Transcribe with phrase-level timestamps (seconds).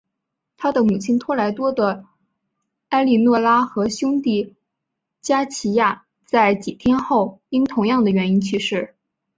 [0.57, 2.05] 他的母亲托莱多的
[2.89, 4.55] 埃利诺拉和兄弟
[5.21, 8.95] 加齐亚在几天后因同样的原因去世。